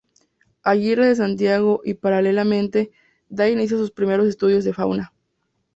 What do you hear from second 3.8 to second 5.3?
sus primeros estudios de fauna.